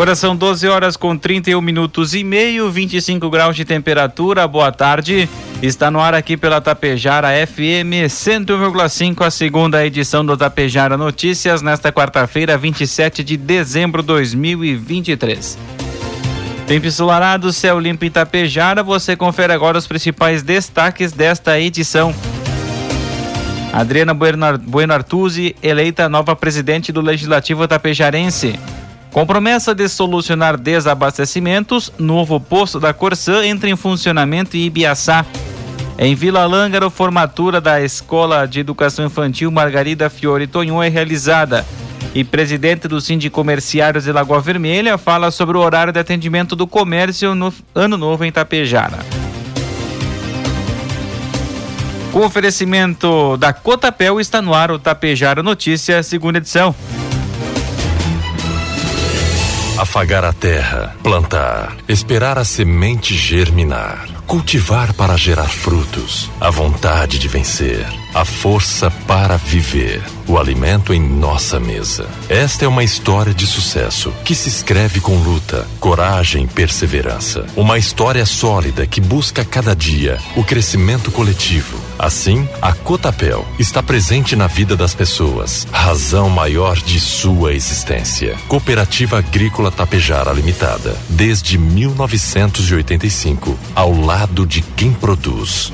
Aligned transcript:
Agora 0.00 0.16
são 0.16 0.34
12 0.34 0.66
horas 0.66 0.96
com 0.96 1.14
31 1.14 1.60
minutos 1.60 2.14
e 2.14 2.24
meio, 2.24 2.70
25 2.70 3.28
graus 3.28 3.54
de 3.54 3.66
temperatura. 3.66 4.48
Boa 4.48 4.72
tarde. 4.72 5.28
Está 5.62 5.90
no 5.90 6.00
ar 6.00 6.14
aqui 6.14 6.38
pela 6.38 6.58
Tapejara 6.58 7.28
FM 7.46 8.08
101,5, 8.08 9.26
a 9.26 9.30
segunda 9.30 9.84
edição 9.84 10.24
do 10.24 10.38
Tapejara 10.38 10.96
Notícias, 10.96 11.60
nesta 11.60 11.92
quarta-feira, 11.92 12.56
27 12.56 13.22
de 13.22 13.36
dezembro 13.36 14.00
de 14.00 14.06
2023. 14.06 15.58
Tempo 16.66 16.86
ensolarado, 16.86 17.52
céu 17.52 17.78
limpo 17.78 18.06
em 18.06 18.10
Tapejara. 18.10 18.82
Você 18.82 19.14
confere 19.14 19.52
agora 19.52 19.76
os 19.76 19.86
principais 19.86 20.42
destaques 20.42 21.12
desta 21.12 21.60
edição. 21.60 22.14
Adriana 23.70 24.14
Bueno 24.14 24.94
Artuzzi, 24.94 25.54
eleita 25.62 26.08
nova 26.08 26.34
presidente 26.34 26.90
do 26.90 27.02
Legislativo 27.02 27.68
Tapejarense. 27.68 28.58
Com 29.12 29.26
promessa 29.26 29.74
de 29.74 29.88
solucionar 29.88 30.56
desabastecimentos, 30.56 31.92
novo 31.98 32.38
posto 32.38 32.78
da 32.78 32.94
Corsã 32.94 33.44
entra 33.44 33.68
em 33.68 33.74
funcionamento 33.74 34.56
em 34.56 34.60
Ibiaçá. 34.60 35.26
Em 35.98 36.14
Vila 36.14 36.46
Lângaro, 36.46 36.88
formatura 36.90 37.60
da 37.60 37.80
Escola 37.82 38.46
de 38.46 38.60
Educação 38.60 39.04
Infantil 39.04 39.50
Margarida 39.50 40.08
Fiore 40.08 40.46
Tonhon 40.46 40.80
é 40.80 40.88
realizada. 40.88 41.66
E 42.14 42.22
presidente 42.22 42.86
do 42.86 43.00
Sindicato 43.00 43.34
Comerciários 43.34 44.04
de 44.04 44.12
Lagoa 44.12 44.40
Vermelha 44.40 44.96
fala 44.96 45.32
sobre 45.32 45.56
o 45.56 45.60
horário 45.60 45.92
de 45.92 45.98
atendimento 45.98 46.54
do 46.54 46.66
comércio 46.66 47.34
no 47.34 47.52
Ano 47.74 47.96
Novo 47.96 48.24
em 48.24 48.30
Tapejara. 48.30 48.98
Com 52.12 52.20
oferecimento 52.20 53.36
da 53.36 53.52
Cotapel 53.52 54.20
está 54.20 54.40
no 54.40 54.54
ar 54.54 54.70
o 54.70 54.78
Tapejara 54.78 55.42
Notícia, 55.42 56.00
segunda 56.02 56.38
edição 56.38 56.74
afagar 59.80 60.26
a 60.26 60.32
terra, 60.32 60.94
plantar, 61.02 61.78
esperar 61.88 62.38
a 62.38 62.44
semente 62.44 63.14
germinar, 63.14 64.09
cultivar 64.30 64.94
para 64.94 65.16
gerar 65.16 65.48
frutos, 65.48 66.30
a 66.40 66.50
vontade 66.50 67.18
de 67.18 67.26
vencer, 67.26 67.84
a 68.14 68.24
força 68.24 68.88
para 68.88 69.36
viver, 69.36 70.00
o 70.24 70.38
alimento 70.38 70.94
em 70.94 71.00
nossa 71.00 71.58
mesa. 71.58 72.08
Esta 72.28 72.64
é 72.64 72.68
uma 72.68 72.84
história 72.84 73.34
de 73.34 73.44
sucesso 73.44 74.12
que 74.24 74.36
se 74.36 74.48
escreve 74.48 75.00
com 75.00 75.16
luta, 75.16 75.66
coragem 75.80 76.44
e 76.44 76.46
perseverança. 76.46 77.44
Uma 77.56 77.76
história 77.76 78.24
sólida 78.24 78.86
que 78.86 79.00
busca 79.00 79.44
cada 79.44 79.74
dia 79.74 80.16
o 80.36 80.44
crescimento 80.44 81.10
coletivo 81.10 81.90
Assim, 82.00 82.48
a 82.62 82.72
Cotapel 82.72 83.46
está 83.58 83.82
presente 83.82 84.34
na 84.34 84.46
vida 84.46 84.74
das 84.74 84.94
pessoas, 84.94 85.66
razão 85.70 86.30
maior 86.30 86.78
de 86.78 86.98
sua 86.98 87.52
existência. 87.52 88.38
Cooperativa 88.48 89.18
Agrícola 89.18 89.70
Tapejara 89.70 90.32
Limitada, 90.32 90.96
desde 91.10 91.58
1985, 91.58 93.54
ao 93.74 93.92
lado 93.92 94.19
de 94.46 94.62
quem 94.62 94.92
produz. 94.92 95.72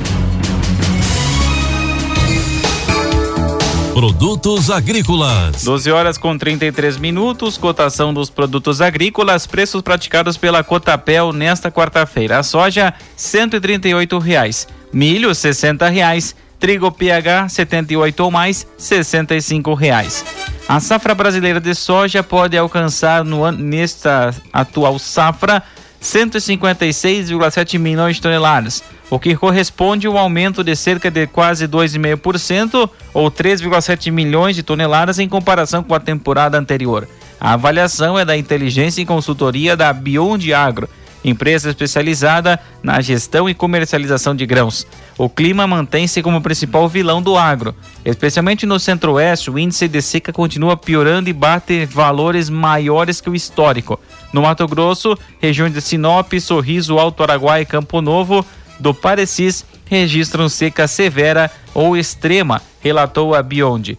Produtos 3.92 4.70
agrícolas. 4.70 5.64
12 5.64 5.90
horas 5.90 6.18
com 6.18 6.36
33 6.36 6.98
minutos, 6.98 7.56
cotação 7.56 8.12
dos 8.12 8.30
produtos 8.30 8.80
agrícolas, 8.80 9.46
preços 9.46 9.82
praticados 9.82 10.36
pela 10.36 10.62
Cotapel 10.62 11.32
nesta 11.32 11.70
quarta-feira. 11.70 12.38
A 12.38 12.42
soja, 12.42 12.94
138 13.16 14.18
reais 14.18 14.68
milho 14.92 15.30
R$ 15.30 15.90
reais, 15.90 16.34
trigo 16.58 16.90
PH 16.90 17.50
78 17.50 18.20
ou 18.20 18.30
mais 18.30 18.66
R$ 18.78 19.74
reais. 19.78 20.24
A 20.68 20.80
safra 20.80 21.14
brasileira 21.14 21.60
de 21.60 21.74
soja 21.74 22.22
pode 22.22 22.56
alcançar 22.56 23.24
no 23.24 23.50
nesta 23.52 24.34
atual 24.52 24.98
safra 24.98 25.62
156,7 26.02 27.78
milhões 27.78 28.16
de 28.16 28.22
toneladas, 28.22 28.82
o 29.10 29.18
que 29.18 29.36
corresponde 29.36 30.06
a 30.06 30.10
um 30.10 30.18
aumento 30.18 30.62
de 30.62 30.74
cerca 30.76 31.10
de 31.10 31.26
quase 31.26 31.66
2,5% 31.66 32.88
ou 33.14 33.30
3,7 33.30 34.10
milhões 34.10 34.56
de 34.56 34.62
toneladas 34.62 35.18
em 35.18 35.28
comparação 35.28 35.82
com 35.82 35.94
a 35.94 36.00
temporada 36.00 36.58
anterior. 36.58 37.08
A 37.40 37.52
avaliação 37.52 38.18
é 38.18 38.24
da 38.24 38.36
inteligência 38.36 39.02
e 39.02 39.06
consultoria 39.06 39.76
da 39.76 39.92
Beyond 39.92 40.52
Agro 40.52 40.88
empresa 41.28 41.70
especializada 41.70 42.58
na 42.82 43.00
gestão 43.00 43.48
e 43.48 43.54
comercialização 43.54 44.34
de 44.34 44.46
grãos. 44.46 44.86
O 45.18 45.28
clima 45.28 45.66
mantém-se 45.66 46.22
como 46.22 46.40
principal 46.40 46.88
vilão 46.88 47.20
do 47.20 47.36
agro. 47.36 47.74
Especialmente 48.04 48.64
no 48.64 48.78
centro-oeste, 48.78 49.50
o 49.50 49.58
índice 49.58 49.88
de 49.88 50.00
seca 50.00 50.32
continua 50.32 50.76
piorando 50.76 51.28
e 51.28 51.32
bate 51.32 51.84
valores 51.84 52.48
maiores 52.48 53.20
que 53.20 53.28
o 53.28 53.34
histórico. 53.34 53.98
No 54.32 54.42
Mato 54.42 54.66
Grosso, 54.68 55.18
regiões 55.40 55.72
de 55.72 55.80
Sinop, 55.80 56.32
Sorriso, 56.40 56.98
Alto 56.98 57.22
Araguai 57.22 57.62
e 57.62 57.66
Campo 57.66 58.00
Novo, 58.00 58.46
do 58.78 58.94
Parecis 58.94 59.64
registram 59.86 60.48
seca 60.48 60.86
severa 60.86 61.50
ou 61.74 61.96
extrema, 61.96 62.60
relatou 62.80 63.34
a 63.34 63.42
Beyond. 63.42 63.98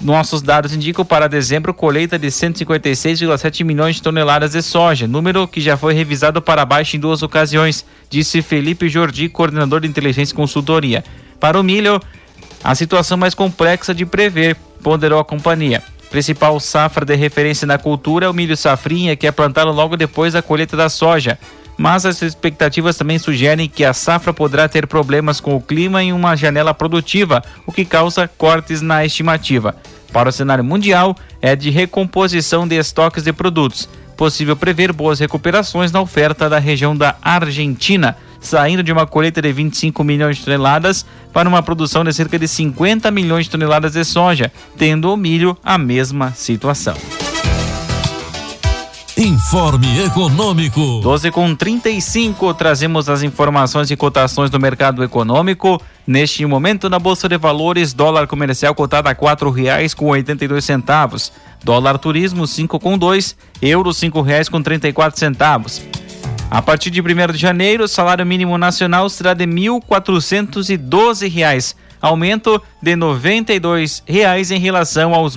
Nossos 0.00 0.42
dados 0.42 0.74
indicam 0.74 1.04
para 1.04 1.28
dezembro 1.28 1.72
colheita 1.72 2.18
de 2.18 2.28
156,7 2.28 3.64
milhões 3.64 3.96
de 3.96 4.02
toneladas 4.02 4.52
de 4.52 4.62
soja, 4.62 5.06
número 5.06 5.46
que 5.46 5.60
já 5.60 5.76
foi 5.76 5.94
revisado 5.94 6.42
para 6.42 6.64
baixo 6.64 6.96
em 6.96 7.00
duas 7.00 7.22
ocasiões, 7.22 7.84
disse 8.10 8.42
Felipe 8.42 8.88
Jordi, 8.88 9.28
coordenador 9.28 9.80
de 9.80 9.88
inteligência 9.88 10.32
e 10.32 10.36
consultoria. 10.36 11.04
Para 11.38 11.58
o 11.58 11.62
milho, 11.62 12.00
a 12.64 12.74
situação 12.74 13.16
mais 13.16 13.34
complexa 13.34 13.94
de 13.94 14.04
prever, 14.04 14.56
ponderou 14.82 15.20
a 15.20 15.24
companhia. 15.24 15.82
Principal 16.10 16.58
safra 16.60 17.06
de 17.06 17.14
referência 17.14 17.66
na 17.66 17.78
cultura 17.78 18.26
é 18.26 18.28
o 18.28 18.34
milho 18.34 18.56
safrinha, 18.56 19.16
que 19.16 19.26
é 19.26 19.32
plantado 19.32 19.70
logo 19.70 19.96
depois 19.96 20.34
da 20.34 20.42
colheita 20.42 20.76
da 20.76 20.88
soja. 20.88 21.38
Mas 21.76 22.04
as 22.04 22.20
expectativas 22.22 22.96
também 22.96 23.18
sugerem 23.18 23.68
que 23.68 23.84
a 23.84 23.92
safra 23.92 24.32
poderá 24.32 24.68
ter 24.68 24.86
problemas 24.86 25.40
com 25.40 25.56
o 25.56 25.60
clima 25.60 26.02
em 26.02 26.12
uma 26.12 26.36
janela 26.36 26.74
produtiva, 26.74 27.42
o 27.66 27.72
que 27.72 27.84
causa 27.84 28.28
cortes 28.28 28.82
na 28.82 29.04
estimativa. 29.04 29.74
Para 30.12 30.28
o 30.28 30.32
cenário 30.32 30.62
mundial, 30.62 31.16
é 31.40 31.56
de 31.56 31.70
recomposição 31.70 32.68
de 32.68 32.76
estoques 32.76 33.24
de 33.24 33.32
produtos. 33.32 33.88
Possível 34.16 34.54
prever 34.54 34.92
boas 34.92 35.18
recuperações 35.18 35.90
na 35.90 36.00
oferta 36.00 36.48
da 36.48 36.58
região 36.58 36.94
da 36.94 37.16
Argentina, 37.22 38.16
saindo 38.38 38.82
de 38.82 38.92
uma 38.92 39.06
colheita 39.06 39.40
de 39.40 39.50
25 39.52 40.04
milhões 40.04 40.36
de 40.36 40.44
toneladas 40.44 41.06
para 41.32 41.48
uma 41.48 41.62
produção 41.62 42.04
de 42.04 42.12
cerca 42.12 42.38
de 42.38 42.46
50 42.46 43.10
milhões 43.10 43.46
de 43.46 43.50
toneladas 43.50 43.94
de 43.94 44.04
soja, 44.04 44.52
tendo 44.76 45.12
o 45.12 45.16
milho 45.16 45.56
a 45.64 45.78
mesma 45.78 46.32
situação. 46.32 46.94
Informe 49.22 50.04
Econômico. 50.04 50.98
12 51.00 51.30
com 51.30 51.54
35, 51.54 52.52
trazemos 52.54 53.08
as 53.08 53.22
informações 53.22 53.88
e 53.88 53.96
cotações 53.96 54.50
do 54.50 54.58
mercado 54.58 55.04
econômico. 55.04 55.80
Neste 56.04 56.44
momento, 56.44 56.90
na 56.90 56.98
Bolsa 56.98 57.28
de 57.28 57.38
Valores, 57.38 57.92
dólar 57.92 58.26
comercial 58.26 58.74
cotado 58.74 59.08
a 59.08 59.14
quatro 59.14 59.48
reais 59.48 59.94
com 59.94 60.08
oitenta 60.08 60.60
centavos. 60.60 61.32
Dólar 61.62 61.98
turismo, 61.98 62.48
cinco 62.48 62.80
com 62.80 62.98
dois. 62.98 63.36
Euro, 63.62 63.92
cinco 63.92 64.22
reais 64.22 64.48
com 64.48 64.60
trinta 64.60 64.88
centavos. 65.14 65.80
A 66.50 66.60
partir 66.60 66.90
de 66.90 67.00
1 67.00 67.32
de 67.32 67.38
janeiro, 67.38 67.84
o 67.84 67.88
salário 67.88 68.26
mínimo 68.26 68.58
nacional 68.58 69.08
será 69.08 69.34
de 69.34 69.46
doze 70.76 71.28
reais. 71.28 71.76
Aumento 72.00 72.60
de 72.82 72.96
e 73.52 73.60
dois 73.60 74.02
reais 74.04 74.50
em 74.50 74.58
relação 74.58 75.14
aos 75.14 75.36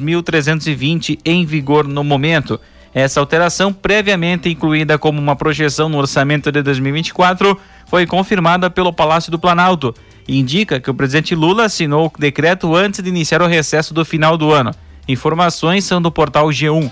e 0.66 0.74
vinte 0.74 1.20
em 1.24 1.46
vigor 1.46 1.88
no 1.88 2.04
momento. 2.04 2.60
Essa 2.96 3.20
alteração, 3.20 3.74
previamente 3.74 4.48
incluída 4.48 4.98
como 4.98 5.20
uma 5.20 5.36
projeção 5.36 5.90
no 5.90 5.98
orçamento 5.98 6.50
de 6.50 6.62
2024, 6.62 7.60
foi 7.88 8.08
confirmada 8.08 8.70
pelo 8.70 8.94
Palácio 8.94 9.30
do 9.30 9.38
Planalto 9.38 9.94
e 10.26 10.40
indica 10.40 10.80
que 10.80 10.90
o 10.90 10.94
presidente 10.94 11.36
Lula 11.36 11.66
assinou 11.66 12.08
o 12.08 12.18
decreto 12.18 12.74
antes 12.74 13.04
de 13.04 13.10
iniciar 13.10 13.42
o 13.42 13.48
recesso 13.48 13.94
do 13.94 14.06
final 14.06 14.38
do 14.38 14.50
ano. 14.54 14.72
Informações 15.10 15.84
são 15.84 16.02
do 16.02 16.10
portal 16.10 16.48
G1. 16.48 16.90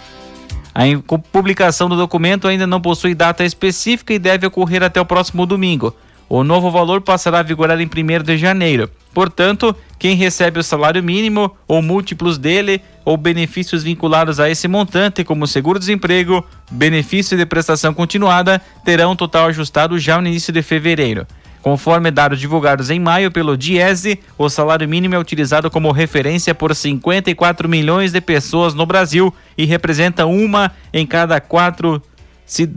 A 0.75 0.83
publicação 1.31 1.87
do 1.87 1.95
documento 1.95 2.49
ainda 2.49 2.67
não 2.67 2.81
possui 2.81 3.15
data 3.15 3.45
específica 3.45 4.13
e 4.13 4.19
deve 4.19 4.45
ocorrer 4.45 4.83
até 4.83 4.99
o 4.99 5.05
próximo 5.05 5.45
domingo. 5.45 5.95
O 6.27 6.43
novo 6.43 6.69
valor 6.69 6.99
passará 6.99 7.39
a 7.39 7.43
vigorar 7.43 7.79
em 7.79 7.85
1 7.85 8.23
de 8.23 8.37
janeiro. 8.37 8.89
Portanto, 9.13 9.73
quem 9.97 10.17
recebe 10.17 10.59
o 10.59 10.63
salário 10.63 11.01
mínimo 11.01 11.55
ou 11.65 11.81
múltiplos 11.81 12.37
dele 12.37 12.81
ou 13.05 13.17
benefícios 13.17 13.83
vinculados 13.83 14.39
a 14.39 14.49
esse 14.49 14.67
montante, 14.67 15.23
como 15.23 15.47
seguro-desemprego, 15.47 16.45
benefício 16.71 17.37
de 17.37 17.45
prestação 17.45 17.93
continuada, 17.93 18.61
terão 18.83 19.11
um 19.11 19.15
total 19.15 19.47
ajustado 19.47 19.97
já 19.99 20.19
no 20.21 20.27
início 20.27 20.53
de 20.53 20.61
fevereiro. 20.61 21.27
Conforme 21.61 22.11
dados 22.11 22.41
divulgados 22.41 22.89
em 22.89 22.99
maio 22.99 23.31
pelo 23.31 23.55
Diese, 23.55 24.19
o 24.37 24.49
salário 24.49 24.87
mínimo 24.87 25.15
é 25.15 25.17
utilizado 25.17 25.71
como 25.71 25.93
referência 25.93 26.53
por 26.53 26.75
54 26.75 27.69
milhões 27.69 28.11
de 28.11 28.19
pessoas 28.19 28.73
no 28.73 28.85
Brasil 28.85 29.33
e 29.57 29.65
representa 29.65 30.25
uma 30.25 30.73
em 30.93 31.05
cada 31.05 31.39
quatro 31.39 32.03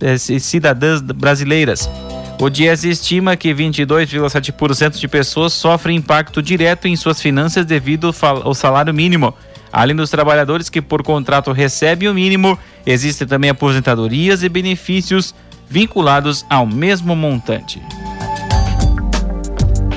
eh, 0.03 0.19
cidadãs 0.19 1.01
brasileiras. 1.01 1.91
O 2.39 2.49
Diese 2.49 2.89
estima 2.89 3.35
que 3.35 3.53
22,7% 3.53 4.99
de 5.01 5.09
pessoas 5.09 5.53
sofrem 5.53 5.97
impacto 5.97 6.41
direto 6.41 6.87
em 6.87 6.95
suas 6.95 7.21
finanças 7.21 7.67
devido 7.67 8.15
ao 8.23 8.55
salário 8.55 8.95
mínimo. 8.95 9.35
Além 9.77 9.95
dos 9.95 10.09
trabalhadores 10.09 10.71
que 10.71 10.81
por 10.81 11.03
contrato 11.03 11.53
recebem 11.53 12.09
o 12.09 12.15
mínimo, 12.15 12.59
existem 12.87 13.29
também 13.29 13.51
aposentadorias 13.51 14.43
e 14.43 14.49
benefícios 14.49 15.35
vinculados 15.69 16.47
ao 16.49 16.67
mesmo 16.67 17.15
montante. 17.15 17.83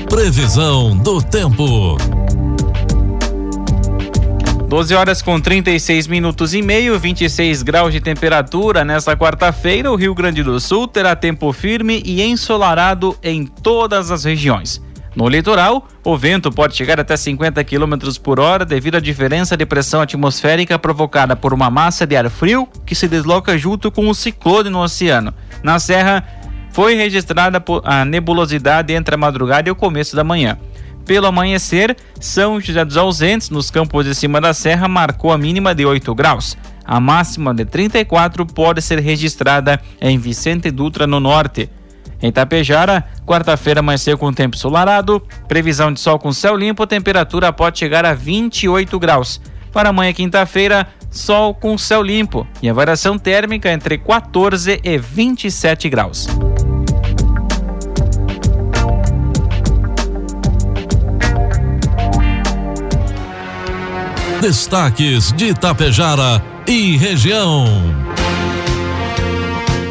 Previsão 0.06 0.94
do 0.98 1.22
tempo. 1.22 1.96
12 4.68 4.94
horas 4.94 5.22
com 5.22 5.40
36 5.40 6.06
minutos 6.08 6.52
e 6.52 6.60
meio, 6.60 6.98
26 6.98 7.62
graus 7.62 7.90
de 7.90 8.02
temperatura. 8.02 8.84
Nesta 8.84 9.16
quarta-feira, 9.16 9.90
o 9.90 9.96
Rio 9.96 10.14
Grande 10.14 10.42
do 10.42 10.60
Sul 10.60 10.86
terá 10.88 11.16
tempo 11.16 11.50
firme 11.54 12.02
e 12.04 12.20
ensolarado 12.20 13.16
em 13.22 13.46
todas 13.46 14.10
as 14.10 14.24
regiões. 14.24 14.89
No 15.14 15.28
litoral, 15.28 15.88
o 16.04 16.16
vento 16.16 16.52
pode 16.52 16.76
chegar 16.76 17.00
até 17.00 17.16
50 17.16 17.62
km 17.64 17.96
por 18.22 18.38
hora 18.38 18.64
devido 18.64 18.96
à 18.96 19.00
diferença 19.00 19.56
de 19.56 19.66
pressão 19.66 20.00
atmosférica 20.00 20.78
provocada 20.78 21.34
por 21.34 21.52
uma 21.52 21.68
massa 21.68 22.06
de 22.06 22.16
ar 22.16 22.30
frio 22.30 22.68
que 22.86 22.94
se 22.94 23.08
desloca 23.08 23.58
junto 23.58 23.90
com 23.90 24.08
o 24.08 24.14
ciclone 24.14 24.70
no 24.70 24.80
oceano. 24.80 25.34
Na 25.62 25.78
Serra, 25.78 26.24
foi 26.70 26.94
registrada 26.94 27.62
a 27.84 28.04
nebulosidade 28.04 28.92
entre 28.92 29.14
a 29.14 29.18
madrugada 29.18 29.68
e 29.68 29.72
o 29.72 29.76
começo 29.76 30.14
da 30.14 30.22
manhã. 30.22 30.56
Pelo 31.04 31.26
amanhecer, 31.26 31.96
São 32.20 32.60
José 32.60 32.84
dos 32.84 32.96
Ausentes, 32.96 33.50
nos 33.50 33.70
campos 33.70 34.04
de 34.04 34.14
cima 34.14 34.40
da 34.40 34.54
serra, 34.54 34.86
marcou 34.86 35.32
a 35.32 35.38
mínima 35.38 35.74
de 35.74 35.84
8 35.84 36.14
graus. 36.14 36.56
A 36.84 37.00
máxima 37.00 37.52
de 37.52 37.64
34 37.64 38.46
pode 38.46 38.80
ser 38.80 39.00
registrada 39.00 39.80
em 40.00 40.18
Vicente 40.18 40.70
Dutra, 40.70 41.06
no 41.06 41.18
norte. 41.18 41.68
Em 42.22 42.30
Tapejara, 42.30 43.04
quarta-feira 43.26 43.80
amanheceu 43.80 44.18
com 44.18 44.32
tempo 44.32 44.56
ensolarado, 44.56 45.22
previsão 45.48 45.92
de 45.92 46.00
sol 46.00 46.18
com 46.18 46.32
céu 46.32 46.54
limpo, 46.54 46.86
temperatura 46.86 47.52
pode 47.52 47.78
chegar 47.78 48.04
a 48.04 48.12
28 48.12 48.98
graus. 48.98 49.40
Para 49.72 49.88
amanhã, 49.88 50.12
quinta-feira, 50.12 50.86
sol 51.10 51.54
com 51.54 51.78
céu 51.78 52.02
limpo 52.02 52.46
e 52.62 52.68
a 52.68 52.72
variação 52.72 53.18
térmica 53.18 53.70
entre 53.72 53.96
14 53.96 54.80
e 54.82 54.98
27 54.98 55.88
graus. 55.88 56.26
Destaques 64.40 65.32
de 65.32 65.48
Itapejara 65.48 66.42
e 66.66 66.96
região. 66.96 67.66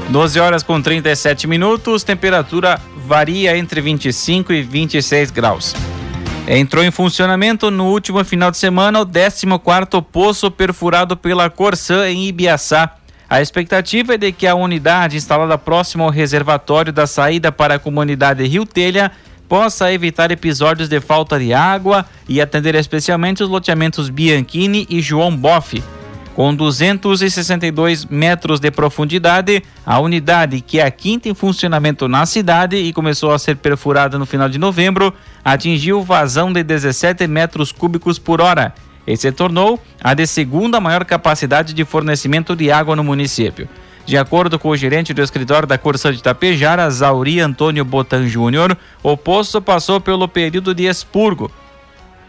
12 0.10 0.40
horas 0.40 0.64
com 0.64 0.82
37 0.82 1.46
minutos, 1.46 2.04
temperatura 2.04 2.82
varia 3.06 3.56
entre 3.56 3.80
25 3.80 4.52
e 4.52 4.64
26 4.64 5.30
graus. 5.30 5.76
Entrou 6.48 6.84
em 6.84 6.90
funcionamento 6.90 7.70
no 7.70 7.86
último 7.86 8.24
final 8.26 8.50
de 8.50 8.58
semana 8.58 9.02
o 9.02 9.06
14º 9.06 10.04
poço 10.04 10.50
perfurado 10.50 11.16
pela 11.16 11.48
Corsã 11.48 12.10
em 12.10 12.28
Ibiaçá. 12.28 12.96
A 13.30 13.40
expectativa 13.40 14.16
é 14.16 14.18
de 14.18 14.32
que 14.32 14.48
a 14.48 14.56
unidade 14.56 15.16
instalada 15.16 15.60
próxima 15.60 16.06
ao 16.06 16.10
reservatório 16.10 16.92
da 16.92 17.06
saída 17.06 17.52
para 17.52 17.76
a 17.76 17.80
comunidade 17.80 18.44
Rio 18.48 18.66
Telha 18.66 19.12
possa 19.48 19.94
evitar 19.94 20.32
episódios 20.32 20.90
de 20.90 21.00
falta 21.00 21.38
de 21.38 21.54
água 21.54 22.04
e 22.28 22.42
atender 22.42 22.74
especialmente 22.74 23.44
os 23.44 23.50
loteamentos 23.50 24.10
Bianchini 24.10 24.88
e 24.90 25.02
João 25.02 25.36
Boff. 25.36 25.84
Com 26.40 26.56
262 26.56 28.06
metros 28.06 28.62
de 28.62 28.72
profundidade, 28.72 29.62
a 29.86 30.00
unidade, 30.00 30.62
que 30.62 30.80
é 30.80 30.86
a 30.86 30.90
quinta 30.90 31.28
em 31.28 31.34
funcionamento 31.34 32.08
na 32.08 32.26
cidade 32.26 32.78
e 32.78 32.94
começou 32.94 33.34
a 33.34 33.38
ser 33.38 33.58
perfurada 33.58 34.18
no 34.18 34.26
final 34.26 34.48
de 34.48 34.58
novembro, 34.58 35.14
atingiu 35.44 36.02
vazão 36.02 36.54
de 36.54 36.64
17 36.64 37.28
metros 37.28 37.74
cúbicos 37.74 38.18
por 38.18 38.40
hora 38.40 38.74
e 39.06 39.18
se 39.18 39.30
tornou 39.34 39.84
a 40.02 40.14
de 40.14 40.26
segunda 40.26 40.80
maior 40.80 41.04
capacidade 41.04 41.74
de 41.74 41.84
fornecimento 41.84 42.56
de 42.56 42.72
água 42.72 42.96
no 42.96 43.04
município. 43.04 43.68
De 44.06 44.18
acordo 44.18 44.58
com 44.58 44.70
o 44.70 44.78
gerente 44.78 45.14
do 45.14 45.22
escritório 45.22 45.68
da 45.68 45.78
Corsa 45.78 46.14
de 46.14 46.24
Tapejara, 46.24 46.90
Zauri 46.90 47.42
Antônio 47.42 47.84
Botan 47.84 48.26
Júnior, 48.30 48.78
o 49.04 49.18
poço 49.18 49.62
passou 49.62 50.00
pelo 50.00 50.26
período 50.26 50.74
de 50.74 50.86
expurgo 50.86 51.52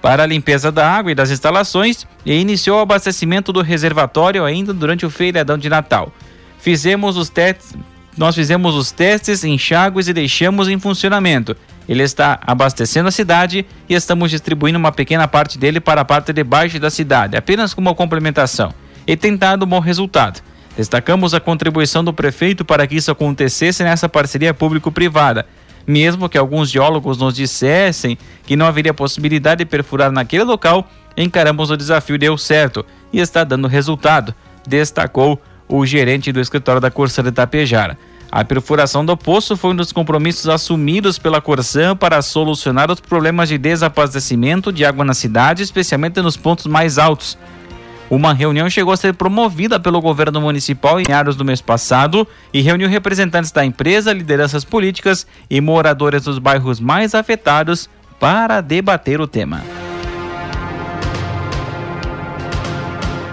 para 0.00 0.23
a 0.23 0.26
limpeza 0.26 0.73
da 0.73 0.91
água 0.91 1.12
e 1.12 1.14
das 1.14 1.31
instalações 1.31 2.06
e 2.25 2.32
iniciou 2.32 2.79
o 2.79 2.82
abastecimento 2.82 3.52
do 3.52 3.62
reservatório 3.62 4.44
ainda 4.44 4.73
durante 4.73 5.05
o 5.05 5.11
feriadão 5.11 5.58
de 5.58 5.69
Natal. 5.69 6.12
Fizemos 6.58 7.17
os 7.17 7.29
testes, 7.29 7.75
nós 8.17 8.35
fizemos 8.35 8.75
os 8.75 8.91
testes, 8.91 9.44
enxágues 9.44 10.08
e 10.08 10.12
deixamos 10.12 10.69
em 10.69 10.79
funcionamento. 10.79 11.56
Ele 11.88 12.02
está 12.02 12.38
abastecendo 12.47 13.08
a 13.08 13.12
cidade 13.12 13.67
e 13.88 13.94
estamos 13.94 14.31
distribuindo 14.31 14.79
uma 14.79 14.93
pequena 14.93 15.26
parte 15.26 15.58
dele 15.58 15.81
para 15.81 16.02
a 16.02 16.05
parte 16.05 16.32
de 16.32 16.44
baixo 16.44 16.79
da 16.79 16.91
cidade, 16.91 17.37
apenas 17.37 17.75
como 17.75 17.94
complementação. 17.94 18.73
E 19.06 19.17
tem 19.17 19.37
dado 19.37 19.64
um 19.64 19.69
bom 19.69 19.81
resultado. 19.81 20.41
Destacamos 20.76 21.35
a 21.35 21.41
contribuição 21.41 22.05
do 22.05 22.12
prefeito 22.12 22.64
para 22.64 22.87
que 22.87 22.94
isso 22.94 23.11
acontecesse 23.11 23.82
nessa 23.82 24.08
parceria 24.08 24.55
público-privada. 24.55 25.47
Mesmo 25.86 26.28
que 26.28 26.38
alguns 26.38 26.70
geólogos 26.70 27.18
nos 27.18 27.34
dissessem 27.34 28.18
que 28.44 28.56
não 28.56 28.66
haveria 28.66 28.94
possibilidade 28.94 29.60
de 29.60 29.64
perfurar 29.64 30.12
naquele 30.12 30.44
local, 30.44 30.88
encaramos 31.16 31.70
o 31.70 31.76
desafio 31.76 32.16
e 32.16 32.18
deu 32.18 32.36
certo 32.38 32.84
e 33.12 33.18
está 33.18 33.44
dando 33.44 33.68
resultado, 33.68 34.34
destacou 34.66 35.40
o 35.68 35.84
gerente 35.86 36.32
do 36.32 36.40
escritório 36.40 36.80
da 36.80 36.90
Corsã 36.90 37.22
de 37.22 37.32
Tapejara. 37.32 37.98
A 38.32 38.44
perfuração 38.44 39.04
do 39.04 39.16
poço 39.16 39.56
foi 39.56 39.72
um 39.72 39.76
dos 39.76 39.90
compromissos 39.90 40.48
assumidos 40.48 41.18
pela 41.18 41.40
Corsã 41.40 41.96
para 41.96 42.22
solucionar 42.22 42.90
os 42.90 43.00
problemas 43.00 43.48
de 43.48 43.58
desabastecimento 43.58 44.72
de 44.72 44.84
água 44.84 45.04
na 45.04 45.14
cidade, 45.14 45.64
especialmente 45.64 46.20
nos 46.22 46.36
pontos 46.36 46.66
mais 46.66 46.96
altos. 46.96 47.36
Uma 48.11 48.35
reunião 48.35 48.69
chegou 48.69 48.93
a 48.93 48.97
ser 48.97 49.14
promovida 49.14 49.79
pelo 49.79 50.00
governo 50.00 50.40
municipal 50.40 50.99
em 50.99 51.05
meados 51.07 51.37
do 51.37 51.45
mês 51.45 51.61
passado 51.61 52.26
e 52.52 52.61
reuniu 52.61 52.88
representantes 52.88 53.52
da 53.52 53.64
empresa, 53.64 54.12
lideranças 54.12 54.64
políticas 54.64 55.25
e 55.49 55.61
moradores 55.61 56.25
dos 56.25 56.40
bairros 56.40 56.81
mais 56.81 57.14
afetados 57.14 57.88
para 58.19 58.61
debater 58.61 59.21
o 59.21 59.29
tema. 59.29 59.62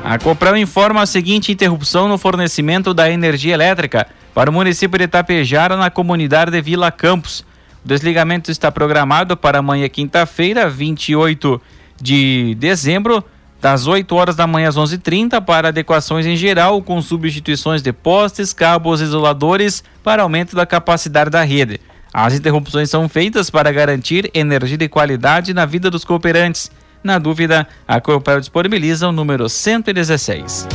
A 0.04 0.20
Copel 0.20 0.56
informa 0.56 1.02
a 1.02 1.06
seguinte 1.08 1.52
interrupção 1.52 2.08
no 2.08 2.20
fornecimento 2.20 2.94
da 2.94 3.10
energia 3.10 3.56
elétrica 3.56 4.06
para 4.32 4.52
o 4.52 4.54
município 4.54 5.00
de 5.00 5.06
Itapejara, 5.06 5.76
na 5.76 5.90
comunidade 5.90 6.52
de 6.52 6.62
Vila 6.62 6.92
Campos. 6.92 7.40
O 7.84 7.88
desligamento 7.88 8.52
está 8.52 8.72
programado 8.72 9.36
para 9.36 9.58
amanhã, 9.58 9.90
quinta-feira, 9.90 10.70
28 10.70 11.60
de 12.00 12.56
dezembro, 12.60 13.24
das 13.62 13.88
8 13.88 14.16
horas 14.16 14.36
da 14.36 14.46
manhã 14.46 14.70
às 14.70 14.78
11h30 14.78 15.44
para 15.44 15.70
adequações 15.70 16.26
em 16.26 16.36
geral, 16.36 16.82
com 16.82 17.02
substituições 17.02 17.82
de 17.82 17.92
postes, 17.92 18.54
cabos 18.54 19.02
isoladores 19.02 19.84
para 20.04 20.24
aumento 20.24 20.56
da 20.56 20.66
capacidade 20.66 21.30
da 21.30 21.44
rede. 21.44 21.80
As 22.14 22.34
interrupções 22.34 22.90
são 22.90 23.08
feitas 23.10 23.50
para 23.50 23.72
garantir 23.72 24.30
energia 24.34 24.78
de 24.78 24.88
qualidade 24.88 25.54
na 25.54 25.66
vida 25.66 25.92
dos 25.92 26.04
cooperantes. 26.04 26.72
Na 27.04 27.20
dúvida, 27.20 27.68
a 27.88 28.02
Coopel 28.02 28.40
disponibiliza 28.40 29.08
o 29.08 29.12
número 29.12 29.48
116. 29.48 30.68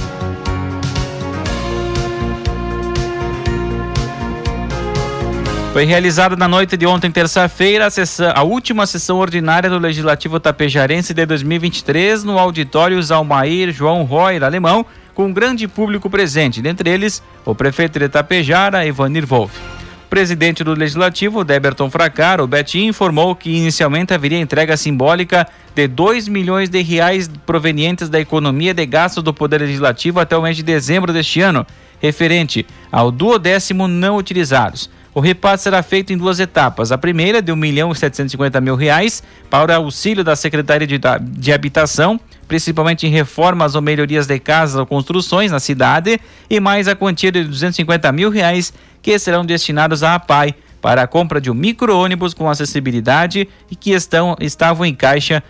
Foi 5.73 5.87
realizada 5.87 6.37
na 6.37 6.47
noite 6.47 6.77
de 6.77 6.85
ontem, 6.85 7.11
terça-feira, 7.11 7.89
a, 7.89 8.41
a, 8.41 8.43
última 8.43 8.85
sessão 8.85 9.17
ordinária 9.17 9.71
do 9.71 9.79
Legislativo 9.79 10.39
Tapejarense 10.39 11.15
de 11.15 11.25
2023 11.25 12.25
no 12.25 12.39
auditório 12.39 13.03
Zalmair 13.03 13.73
João 13.73 14.03
Royer 14.03 14.45
Alemão, 14.45 14.85
com 15.15 15.25
um 15.25 15.33
grande 15.33 15.67
público 15.67 16.11
presente, 16.11 16.61
dentre 16.61 16.91
eles 16.91 17.23
o 17.43 17.55
prefeito 17.55 17.99
de 17.99 18.07
Tapejara, 18.07 18.85
Ivanir 18.85 19.27
Wolff. 19.27 19.59
O 20.05 20.09
presidente 20.11 20.63
do 20.63 20.75
Legislativo, 20.75 21.43
Deberton 21.43 21.89
Fracar, 21.89 22.39
o 22.43 22.47
Betinho, 22.47 22.91
informou 22.91 23.35
que 23.35 23.49
inicialmente 23.49 24.13
haveria 24.13 24.39
entrega 24.39 24.77
simbólica 24.77 25.49
de 25.75 25.89
2 25.89 26.29
milhões 26.29 26.69
de 26.69 26.83
reais 26.83 27.31
provenientes 27.47 28.11
da 28.11 28.21
economia 28.21 28.75
de 28.75 28.85
gastos 28.85 29.23
do 29.23 29.33
Poder 29.33 29.63
Legislativo 29.63 30.21
até 30.21 30.37
o 30.37 30.43
mês 30.43 30.55
de 30.55 30.63
dezembro 30.63 31.15
deste 31.15 31.41
ano, 31.41 31.67
referente 31.99 32.67
ao 32.91 33.11
duodécimo 33.11 33.89
não 33.89 34.19
utilizados. 34.19 34.91
O 35.15 35.21
repasse 35.21 35.65
será 35.65 35.83
feito 35.83 36.13
em 36.13 36.17
duas 36.17 36.41
etapas. 36.41 36.91
A 36.91 36.97
primeira 36.97 37.43
de 37.43 37.53
1 37.53 37.57
milhão 37.57 37.95
750 37.95 38.61
mil 38.63 38.75
reais 38.75 39.23
para 39.51 39.73
o 39.73 39.85
auxílio 39.85 40.25
da 40.25 40.35
Secretaria 40.35 40.87
de, 40.87 40.99
de 41.21 41.53
Habitação, 41.53 42.19
principalmente 42.49 43.07
em 43.07 43.11
reformas 43.11 43.75
ou 43.75 43.83
melhorias 43.83 44.27
de 44.27 44.39
casas 44.39 44.77
ou 44.77 44.87
construções 44.87 45.53
na 45.53 45.61
cidade, 45.61 46.19
e 46.49 46.59
mais 46.59 46.89
a 46.89 46.97
quantia 46.97 47.31
de 47.31 47.45
250 47.45 48.11
mil 48.11 48.31
reais 48.31 48.73
que 49.03 49.19
serão 49.19 49.45
destinados 49.45 50.03
à 50.03 50.15
APAI 50.15 50.55
para 50.81 51.03
a 51.03 51.07
compra 51.07 51.41
de 51.41 51.51
um 51.51 51.55
micro-ônibus 51.55 52.33
com 52.33 52.49
acessibilidade 52.49 53.47
e 53.71 53.77
que 53.77 53.93
estão, 53.93 54.35
estavam 54.41 54.87
em 54.87 54.95
caixa 54.95 55.43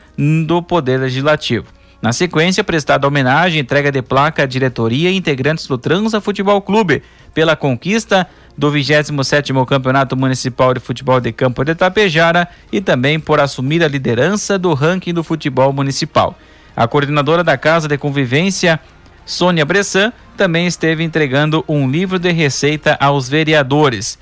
do 0.47 0.61
Poder 0.61 0.99
Legislativo. 0.99 1.67
Na 2.03 2.13
sequência, 2.13 2.65
prestada 2.65 3.07
homenagem, 3.07 3.61
entrega 3.61 3.93
de 3.93 4.03
placa 4.03 4.43
à 4.43 4.47
diretoria 4.47 5.09
e 5.09 5.17
integrantes 5.17 5.69
do 5.69 5.79
Transa 5.79 6.21
Futebol 6.21 6.61
Clube 6.61 7.01
pela 7.33 7.55
conquista 7.55 8.27
do 8.57 8.71
27º 8.71 9.65
Campeonato 9.67 10.17
Municipal 10.17 10.75
de 10.75 10.81
Futebol 10.81 11.21
de 11.21 11.33
Campo 11.33 11.65
de 11.65 11.75
Tapejara 11.75 12.49
e 12.71 12.81
também 12.81 13.19
por 13.19 13.41
assumir 13.41 13.83
a 13.83 13.89
liderança 13.89 14.59
do 14.59 14.75
ranking 14.75 15.15
do 15.15 15.25
futebol 15.25 15.73
municipal. 15.73 16.39
A 16.77 16.87
coordenadora 16.87 17.45
da 17.45 17.57
Casa 17.57 17.89
de 17.89 17.99
Convivência, 17.99 18.81
Sônia 19.25 19.65
Bressan, 19.65 20.13
também 20.37 20.67
esteve 20.67 21.05
entregando 21.05 21.65
um 21.69 21.91
livro 21.91 22.19
de 22.19 22.31
receita 22.33 22.97
aos 23.01 23.29
vereadores. 23.29 24.19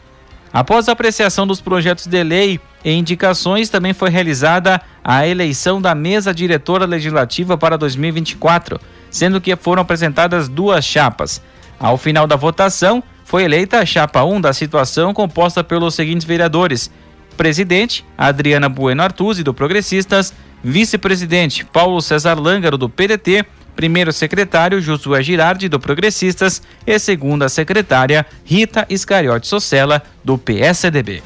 Após 0.53 0.89
a 0.89 0.93
apreciação 0.93 1.47
dos 1.47 1.61
projetos 1.61 2.07
de 2.07 2.23
lei 2.25 2.61
e 2.85 2.93
indicações, 2.93 3.69
também 3.69 3.93
foi 3.93 4.11
realizada 4.11 4.81
a 5.03 5.27
eleição 5.27 5.81
da 5.81 5.95
mesa 5.95 6.35
diretora 6.35 6.85
legislativa 6.87 7.57
para 7.57 7.79
2024, 7.79 8.81
sendo 9.11 9.41
que 9.41 9.55
foram 9.55 9.83
apresentadas 9.83 10.49
duas 10.49 10.85
chapas. 10.85 11.41
Ao 11.79 11.97
final 11.97 12.27
da 12.27 12.37
votação, 12.37 13.03
foi 13.31 13.45
eleita 13.45 13.79
a 13.79 13.87
chapa 13.87 14.25
1 14.25 14.41
da 14.41 14.53
situação, 14.53 15.15
composta 15.15 15.63
pelos 15.63 15.95
seguintes 15.95 16.27
vereadores: 16.27 16.91
presidente, 17.37 18.05
Adriana 18.19 18.69
Bueno 18.69 19.05
Artuzzi, 19.05 19.45
do 19.45 19.55
Progressistas, 19.55 20.35
vice-presidente, 20.65 21.65
Paulo 21.65 22.03
César 22.03 22.35
Lângaro, 22.35 22.77
do 22.77 22.89
PDT, 22.89 23.47
primeiro 23.77 24.13
secretário, 24.13 24.83
Josué 24.83 25.23
Girardi, 25.23 25.69
do 25.69 25.79
Progressistas, 25.79 26.61
e 26.85 26.99
segunda 26.99 27.49
secretária, 27.49 28.27
Rita 28.45 28.85
Iscariote 28.91 29.47
Socella, 29.47 30.03
do 30.25 30.37
PSDB. 30.37 31.23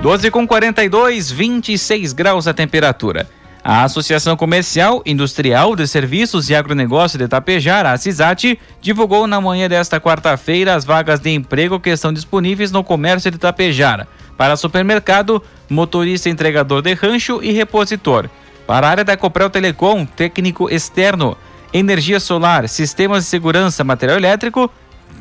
12 0.00 0.30
com 0.30 0.46
42, 0.46 1.32
26 1.32 2.12
graus 2.12 2.46
a 2.46 2.54
temperatura. 2.54 3.28
A 3.70 3.82
Associação 3.82 4.34
Comercial, 4.34 5.02
Industrial 5.04 5.76
de 5.76 5.86
Serviços 5.86 6.48
e 6.48 6.54
Agronegócio 6.54 7.18
de 7.18 7.28
Tapejara, 7.28 7.92
a 7.92 7.98
CISAT, 7.98 8.58
divulgou 8.80 9.26
na 9.26 9.42
manhã 9.42 9.68
desta 9.68 10.00
quarta-feira 10.00 10.74
as 10.74 10.86
vagas 10.86 11.20
de 11.20 11.28
emprego 11.34 11.78
que 11.78 11.90
estão 11.90 12.10
disponíveis 12.10 12.72
no 12.72 12.82
comércio 12.82 13.30
de 13.30 13.36
Tapejara, 13.36 14.08
para 14.38 14.56
supermercado, 14.56 15.42
motorista 15.68 16.30
entregador 16.30 16.80
de 16.80 16.94
rancho 16.94 17.40
e 17.42 17.52
repositor. 17.52 18.30
Para 18.66 18.86
a 18.86 18.90
área 18.90 19.04
da 19.04 19.18
Coprel 19.18 19.50
Telecom, 19.50 20.06
técnico 20.06 20.70
externo, 20.70 21.36
energia 21.70 22.18
solar, 22.20 22.70
sistemas 22.70 23.24
de 23.24 23.28
segurança, 23.28 23.84
material 23.84 24.16
elétrico, 24.16 24.72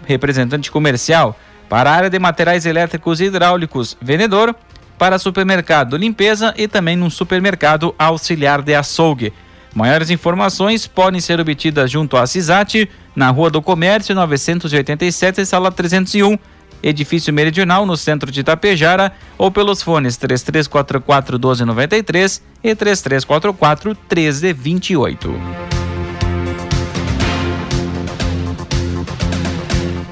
representante 0.05 0.71
comercial. 0.71 1.37
Para 1.67 1.91
a 1.91 1.93
área 1.93 2.09
de 2.09 2.17
materiais 2.17 2.65
elétricos 2.65 3.19
e 3.19 3.25
hidráulicos, 3.25 3.97
vendedor 4.01 4.55
para 4.97 5.19
supermercado 5.19 5.97
limpeza 5.97 6.53
e 6.57 6.67
também 6.67 6.95
num 6.95 7.09
supermercado 7.09 7.93
auxiliar 7.97 8.61
de 8.61 8.73
açougue. 8.75 9.33
Maiores 9.73 10.09
informações 10.09 10.87
podem 10.87 11.21
ser 11.21 11.39
obtidas 11.39 11.91
junto 11.91 12.17
à 12.17 12.25
CISAT, 12.25 12.89
na 13.15 13.29
Rua 13.29 13.49
do 13.49 13.61
Comércio 13.61 14.15
987, 14.15 15.45
sala 15.45 15.71
301, 15.71 16.37
edifício 16.81 17.31
meridional 17.31 17.85
no 17.85 17.95
centro 17.95 18.31
de 18.31 18.39
Itapejara, 18.39 19.13
ou 19.37 19.51
pelos 19.51 19.83
fones 19.83 20.17
3344 20.17 21.37
1293 21.37 22.41
e 22.63 22.75
3344 22.75 23.89
1328. 23.89 25.76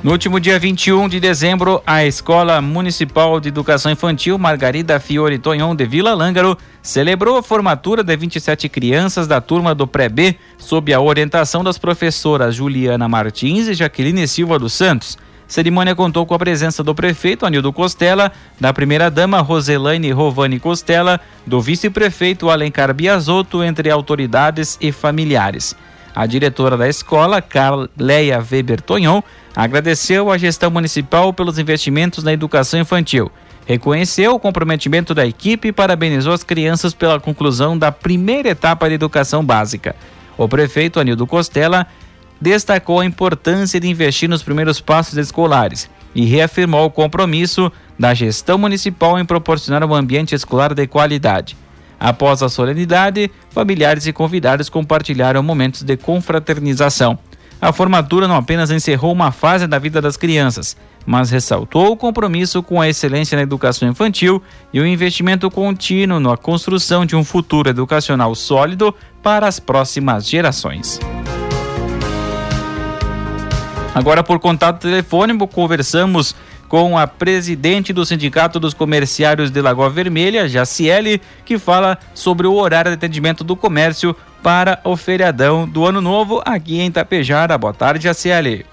No 0.05 0.11
último 0.11 0.39
dia 0.39 0.59
21 0.59 1.09
de 1.09 1.19
dezembro, 1.19 1.81
a 1.83 2.05
Escola 2.05 2.61
Municipal 2.61 3.39
de 3.39 3.47
Educação 3.47 3.91
Infantil 3.91 4.37
Margarida 4.37 4.99
Fiore 4.99 5.39
Tonhon 5.39 5.75
de 5.75 5.83
Vila 5.83 6.13
Lângaro 6.13 6.55
celebrou 6.79 7.37
a 7.37 7.41
formatura 7.41 8.03
de 8.03 8.15
27 8.15 8.69
crianças 8.69 9.25
da 9.27 9.41
turma 9.41 9.73
do 9.73 9.87
Pré-B 9.87 10.35
sob 10.59 10.93
a 10.93 11.01
orientação 11.01 11.63
das 11.63 11.79
professoras 11.79 12.53
Juliana 12.53 13.09
Martins 13.09 13.67
e 13.67 13.73
Jaqueline 13.73 14.27
Silva 14.27 14.59
dos 14.59 14.73
Santos. 14.73 15.17
A 15.17 15.51
cerimônia 15.51 15.95
contou 15.95 16.23
com 16.23 16.35
a 16.35 16.39
presença 16.39 16.83
do 16.83 16.93
prefeito 16.93 17.43
Anildo 17.43 17.73
Costela, 17.73 18.31
da 18.59 18.71
primeira-dama 18.71 19.41
Roselaine 19.41 20.11
Rovani 20.11 20.59
Costela, 20.59 21.19
do 21.47 21.59
vice-prefeito 21.59 22.51
Alencar 22.51 22.93
Biasotto, 22.93 23.63
entre 23.63 23.89
autoridades 23.89 24.77
e 24.79 24.91
familiares. 24.91 25.75
A 26.15 26.25
diretora 26.25 26.77
da 26.77 26.87
escola, 26.87 27.41
Carleia 27.41 28.39
Weber 28.39 28.79
Tonhon, 28.79 29.21
agradeceu 29.53 30.31
à 30.31 30.37
gestão 30.37 30.71
municipal 30.71 31.33
pelos 31.33 31.59
investimentos 31.59 32.23
na 32.23 32.31
educação 32.31 32.79
infantil, 32.79 33.29
reconheceu 33.65 34.33
o 34.33 34.39
comprometimento 34.39 35.13
da 35.13 35.27
equipe 35.27 35.67
e 35.67 35.73
parabenizou 35.73 36.31
as 36.31 36.41
crianças 36.41 36.93
pela 36.93 37.19
conclusão 37.19 37.77
da 37.77 37.91
primeira 37.91 38.47
etapa 38.47 38.87
de 38.87 38.95
educação 38.95 39.43
básica. 39.43 39.93
O 40.37 40.47
prefeito 40.47 41.01
Anildo 41.01 41.27
Costela 41.27 41.85
destacou 42.39 43.01
a 43.01 43.05
importância 43.05 43.77
de 43.77 43.89
investir 43.89 44.29
nos 44.29 44.41
primeiros 44.41 44.79
passos 44.79 45.17
escolares 45.17 45.89
e 46.13 46.23
reafirmou 46.23 46.85
o 46.85 46.91
compromisso 46.91 47.69
da 47.99 48.13
gestão 48.13 48.57
municipal 48.57 49.19
em 49.19 49.25
proporcionar 49.25 49.83
um 49.83 49.93
ambiente 49.93 50.33
escolar 50.33 50.73
de 50.73 50.87
qualidade. 50.87 51.57
Após 51.99 52.43
a 52.43 52.49
solenidade, 52.49 53.31
familiares 53.49 54.05
e 54.05 54.13
convidados 54.13 54.69
compartilharam 54.69 55.41
momentos 55.41 55.83
de 55.83 55.97
confraternização. 55.97 57.17
A 57.61 57.71
formatura 57.71 58.27
não 58.27 58.35
apenas 58.35 58.69
encerrou 58.69 59.11
uma 59.11 59.31
fase 59.31 59.65
da 59.65 59.79
vida 59.79 60.01
das 60.01 60.17
crianças, 60.17 60.75
mas 61.05 61.31
ressaltou 61.31 61.91
o 61.91 61.97
compromisso 61.97 62.61
com 62.61 62.81
a 62.81 62.89
excelência 62.89 63.35
na 63.35 63.43
educação 63.43 63.87
infantil 63.87 64.41
e 64.73 64.79
o 64.79 64.85
investimento 64.85 65.49
contínuo 65.49 66.19
na 66.19 66.35
construção 66.35 67.05
de 67.05 67.15
um 67.15 67.23
futuro 67.23 67.69
educacional 67.69 68.35
sólido 68.35 68.93
para 69.23 69.47
as 69.47 69.59
próximas 69.59 70.27
gerações. 70.27 70.99
Agora, 73.95 74.21
por 74.21 74.39
contato 74.39 74.81
telefônico, 74.81 75.47
conversamos 75.47 76.35
com 76.67 76.97
a 76.97 77.07
presidente 77.07 77.93
do 77.93 78.05
Sindicato 78.05 78.59
dos 78.59 78.73
Comerciários 78.73 79.51
de 79.51 79.61
Lagoa 79.61 79.89
Vermelha, 79.89 80.47
Jaciele, 80.47 81.21
que 81.45 81.57
fala 81.57 81.97
sobre 82.13 82.47
o 82.47 82.53
horário 82.53 82.91
de 82.91 82.95
atendimento 82.95 83.43
do 83.43 83.55
comércio 83.55 84.15
para 84.41 84.79
o 84.83 84.95
feriadão 84.95 85.67
do 85.67 85.85
Ano 85.85 86.01
Novo 86.01 86.41
aqui 86.45 86.79
em 86.79 86.91
Tapejara. 86.91 87.57
Boa 87.57 87.73
tarde, 87.73 88.03
Jaciele. 88.03 88.65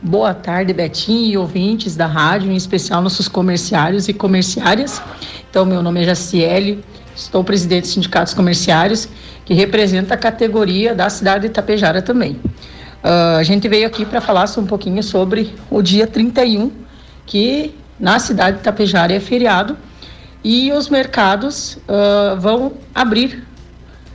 Boa 0.00 0.32
tarde, 0.32 0.72
Betinho 0.72 1.32
e 1.32 1.36
ouvintes 1.36 1.96
da 1.96 2.06
rádio, 2.06 2.52
em 2.52 2.56
especial 2.56 3.02
nossos 3.02 3.26
comerciários 3.26 4.08
e 4.08 4.12
comerciárias. 4.12 5.02
Então, 5.50 5.64
meu 5.64 5.82
nome 5.82 6.02
é 6.02 6.04
Jaciele, 6.04 6.84
estou 7.16 7.42
presidente 7.42 7.82
dos 7.82 7.94
sindicatos 7.94 8.32
comerciários, 8.32 9.08
que 9.44 9.54
representa 9.54 10.14
a 10.14 10.16
categoria 10.16 10.94
da 10.94 11.10
cidade 11.10 11.40
de 11.40 11.46
Itapejara 11.48 12.00
também. 12.00 12.38
Uh, 13.02 13.38
a 13.38 13.42
gente 13.42 13.68
veio 13.68 13.86
aqui 13.86 14.04
para 14.04 14.20
falar 14.20 14.46
um 14.58 14.66
pouquinho 14.66 15.02
sobre 15.02 15.54
o 15.70 15.80
dia 15.80 16.06
31, 16.06 16.72
que 17.26 17.74
na 17.98 18.18
cidade 18.18 18.56
de 18.56 18.62
Itapejara 18.62 19.12
é 19.12 19.20
feriado, 19.20 19.76
e 20.42 20.72
os 20.72 20.88
mercados 20.88 21.78
uh, 21.88 22.38
vão 22.38 22.72
abrir 22.94 23.44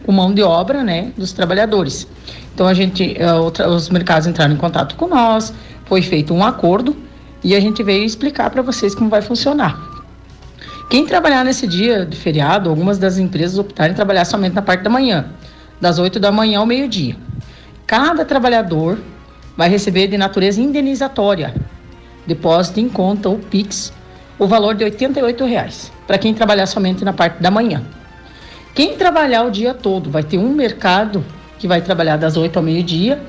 com 0.05 0.11
mão 0.11 0.33
de 0.33 0.41
obra 0.43 0.83
né, 0.83 1.11
dos 1.17 1.31
trabalhadores. 1.31 2.07
Então 2.53 2.67
a 2.67 2.73
gente, 2.73 3.17
uh, 3.19 3.69
os 3.69 3.89
mercados 3.89 4.27
entraram 4.27 4.53
em 4.53 4.57
contato 4.57 4.95
com 4.95 5.07
nós, 5.07 5.53
foi 5.85 6.01
feito 6.01 6.33
um 6.33 6.43
acordo 6.43 6.95
e 7.43 7.55
a 7.55 7.59
gente 7.59 7.83
veio 7.83 8.03
explicar 8.03 8.49
para 8.49 8.61
vocês 8.61 8.93
como 8.93 9.09
vai 9.09 9.21
funcionar. 9.21 9.79
Quem 10.89 11.05
trabalhar 11.05 11.43
nesse 11.43 11.65
dia 11.65 12.05
de 12.05 12.15
feriado, 12.15 12.69
algumas 12.69 12.97
das 12.97 13.17
empresas 13.17 13.57
optaram 13.57 13.93
em 13.93 13.95
trabalhar 13.95 14.25
somente 14.25 14.53
na 14.53 14.61
parte 14.61 14.83
da 14.83 14.89
manhã, 14.89 15.25
das 15.81 15.97
8 15.97 16.19
da 16.19 16.31
manhã 16.31 16.59
ao 16.59 16.65
meio-dia. 16.65 17.15
Cada 17.85 18.23
trabalhador 18.23 18.97
vai 19.57 19.69
receber 19.69 20.07
de 20.07 20.17
natureza 20.17 20.61
indenizatória, 20.61 21.53
depósito 22.25 22.79
em 22.79 22.87
conta 22.87 23.29
ou 23.29 23.37
PIX, 23.37 23.91
o 24.39 24.47
valor 24.47 24.73
de 24.73 24.83
88 24.83 25.45
reais, 25.45 25.91
para 26.07 26.17
quem 26.17 26.33
trabalhar 26.33 26.65
somente 26.65 27.03
na 27.03 27.13
parte 27.13 27.41
da 27.41 27.51
manhã. 27.51 27.83
Quem 28.73 28.95
trabalhar 28.95 29.43
o 29.43 29.51
dia 29.51 29.73
todo 29.73 30.09
vai 30.09 30.23
ter 30.23 30.37
um 30.37 30.49
mercado 30.53 31.23
que 31.59 31.67
vai 31.67 31.81
trabalhar 31.81 32.17
das 32.17 32.35
8 32.35 32.57
ao 32.57 32.63
meio-dia 32.63 33.21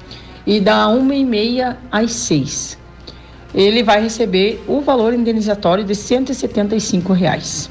e 0.46 0.60
da 0.60 0.88
1 0.88 1.12
e 1.12 1.24
meia 1.24 1.76
às 1.90 2.12
6. 2.12 2.78
Ele 3.54 3.82
vai 3.82 4.02
receber 4.02 4.64
o 4.66 4.80
valor 4.80 5.12
indenizatório 5.12 5.84
de 5.84 5.94
175 5.94 7.12
reais. 7.12 7.68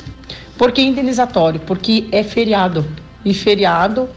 Por 0.58 0.72
que 0.72 0.82
indenizatório? 0.82 1.60
Porque 1.60 2.08
é 2.12 2.24
feriado. 2.24 2.86
E 3.26 3.34
feriado 3.34 4.08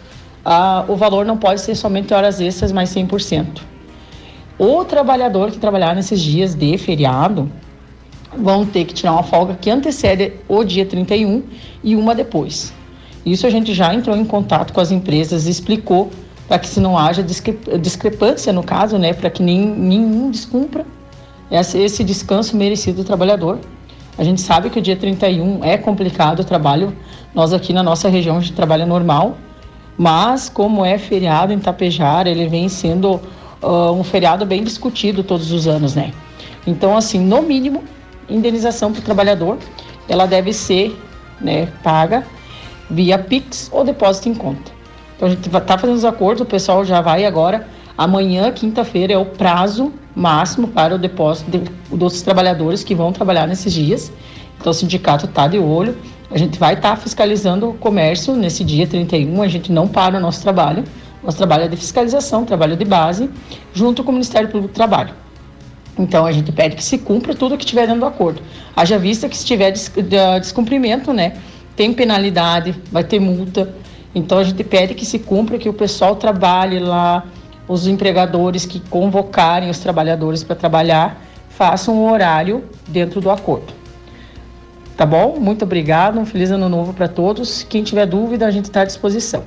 ah, 0.49 0.85
o 0.87 0.95
valor 0.95 1.27
não 1.27 1.37
pode 1.37 1.61
ser 1.61 1.75
somente 1.75 2.15
horas 2.15 2.41
extras, 2.41 2.71
mas 2.71 2.89
100%. 2.91 3.63
O 4.57 4.85
trabalhador 4.85 5.51
que 5.51 5.59
trabalhar 5.59 5.95
nesses 5.97 6.21
dias 6.21 6.55
de 6.55 6.79
feriado, 6.79 7.51
vão 8.39 8.65
ter 8.65 8.85
que 8.85 8.95
tirar 8.95 9.13
uma 9.13 9.25
folga 9.25 9.55
que 9.55 9.69
antecede 9.69 10.35
o 10.47 10.63
dia 10.63 10.87
31 10.87 11.43
e 11.83 11.97
uma 11.97 12.15
depois. 12.15 12.73
Isso 13.25 13.45
a 13.45 13.51
gente 13.51 13.75
já 13.75 13.93
entrou 13.93 14.17
em 14.17 14.25
contato 14.25 14.73
com 14.73 14.81
as 14.81 14.93
empresas, 14.93 15.47
explicou 15.47 16.11
para 16.47 16.61
que 16.61 16.69
se 16.69 16.79
não 16.79 16.97
haja 16.97 17.25
discrepância 17.25 18.53
no 18.53 18.63
caso, 18.63 18.99
né, 18.99 19.13
para 19.13 19.29
que 19.31 19.43
nem, 19.43 19.67
nenhum 19.67 20.31
descumpra 20.31 20.87
esse 21.51 22.05
descanso 22.05 22.57
merecido 22.57 23.03
do 23.03 23.05
trabalhador. 23.05 23.59
A 24.17 24.23
gente 24.23 24.41
sabe 24.41 24.71
que 24.71 24.79
o 24.79 24.83
dia 24.83 24.97
31 24.97 25.65
é 25.65 25.77
complicado 25.77 26.41
o 26.41 26.45
trabalho. 26.45 26.97
Nós 27.35 27.53
aqui 27.53 27.73
na 27.73 27.83
nossa 27.83 28.09
região 28.09 28.37
a 28.37 28.41
gente 28.41 28.53
trabalha 28.53 28.87
normal, 28.87 29.37
mas 29.97 30.49
como 30.49 30.85
é 30.85 30.99
feriado 30.99 31.53
em 31.53 31.59
Tapejar, 31.59 32.27
ele 32.27 32.47
vem 32.49 32.69
sendo 32.69 33.21
uh, 33.63 33.93
um 33.93 34.05
feriado 34.05 34.45
bem 34.45 34.63
discutido 34.63 35.23
todos 35.23 35.53
os 35.53 35.67
anos, 35.67 35.95
né? 35.95 36.13
Então, 36.67 36.97
assim, 36.97 37.19
no 37.21 37.43
mínimo, 37.43 37.85
indenização 38.29 38.93
para 38.93 39.01
o 39.01 39.03
trabalhador, 39.03 39.59
ela 40.09 40.27
deve 40.27 40.53
ser 40.53 40.97
né, 41.41 41.67
paga 41.83 42.25
via 42.91 43.19
Pix 43.19 43.69
ou 43.73 43.85
depósito 43.85 44.29
em 44.29 44.35
conta. 44.35 44.73
Então 45.17 45.29
a 45.29 45.31
gente 45.31 45.47
está 45.47 45.79
fazendo 45.79 45.97
os 45.97 46.05
acordos, 46.05 46.43
o 46.43 46.45
pessoal 46.47 46.85
já 46.85 47.01
vai 47.01 47.25
agora. 47.25 47.67
Amanhã, 47.97 48.53
quinta-feira, 48.53 49.15
é 49.15 49.19
o 49.19 49.25
prazo 49.25 49.93
máximo 50.15 50.69
para 50.69 50.95
o 50.95 50.99
depósito 50.99 51.51
de, 51.51 51.59
dos 51.91 52.21
trabalhadores 52.23 52.85
que 52.85 52.95
vão 52.95 53.13
trabalhar 53.13 53.47
nesses 53.47 53.73
dias. 53.73 54.13
Então 54.61 54.71
o 54.71 54.75
sindicato 54.75 55.25
está 55.25 55.49
de 55.49 55.59
olho. 55.59 55.97
A 56.31 56.39
gente 56.39 56.59
vai 56.59 56.75
estar 56.75 56.91
tá 56.91 56.97
fiscalizando 56.97 57.71
o 57.71 57.75
comércio 57.75 58.35
nesse 58.35 58.65
dia 58.65 58.87
31. 58.87 59.43
A 59.43 59.49
gente 59.49 59.71
não 59.71 59.87
para 59.87 60.17
o 60.17 60.21
nosso 60.21 60.43
trabalho. 60.43 60.85
Nosso 61.23 61.39
trabalho 61.39 61.65
é 61.65 61.69
de 61.69 61.77
fiscalização, 61.77 62.45
trabalho 62.45 62.77
de 62.77 62.85
base, 62.85 63.31
junto 63.73 64.05
com 64.05 64.11
o 64.11 64.13
Ministério 64.13 64.49
Público 64.49 64.73
do 64.73 64.75
Trabalho. 64.75 65.15
Então 65.99 66.27
a 66.27 66.33
gente 66.33 66.53
pede 66.53 66.77
que 66.77 66.85
se 66.85 66.99
cumpra 66.99 67.35
tudo 67.35 67.57
que 67.57 67.65
estiver 67.65 67.87
dentro 67.87 68.01
do 68.01 68.07
acordo. 68.07 68.43
Haja 68.77 68.99
vista 68.99 69.29
que 69.29 69.37
se 69.37 69.45
tiver 69.45 69.73
descumprimento, 69.73 71.13
né, 71.13 71.39
tem 71.75 71.93
penalidade, 71.93 72.75
vai 72.93 73.03
ter 73.03 73.19
multa. 73.19 73.75
Então 74.15 74.39
a 74.39 74.45
gente 74.45 74.63
pede 74.63 74.95
que 74.95 75.05
se 75.05 75.19
cumpra, 75.19 75.59
que 75.59 75.69
o 75.69 75.73
pessoal 75.73 76.17
trabalhe 76.17 76.79
lá, 76.79 77.25
os 77.67 77.87
empregadores 77.87 78.67
que 78.67 78.79
convocarem 78.79 79.71
os 79.71 79.79
trabalhadores 79.79 80.45
para 80.45 80.55
trabalhar, 80.55 81.23
façam 81.49 81.97
um 81.97 82.11
horário 82.11 82.65
dentro 82.87 83.21
do 83.21 83.31
acordo. 83.31 83.76
Tá 84.97 85.05
bom? 85.05 85.39
Muito 85.39 85.65
obrigado, 85.65 86.19
um 86.19 86.25
feliz 86.25 86.51
ano 86.51 86.69
novo 86.69 86.95
para 86.95 87.07
todos. 87.07 87.63
Quem 87.69 87.83
tiver 87.83 88.07
dúvida, 88.07 88.47
a 88.47 88.51
gente 88.51 88.65
está 88.65 88.81
à 88.81 88.85
disposição. 88.85 89.45